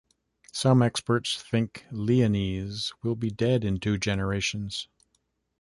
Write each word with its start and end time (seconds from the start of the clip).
Some 0.51 0.81
experts 0.81 1.39
think 1.39 1.85
Leonese 1.91 2.91
will 3.03 3.15
be 3.15 3.29
dead 3.29 3.63
in 3.63 3.79
two 3.79 3.99
generations. 3.99 4.87